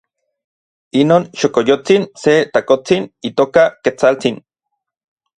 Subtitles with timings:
[1.01, 4.41] inon xokoyotsin se takotsin itoka Ketsaltsin.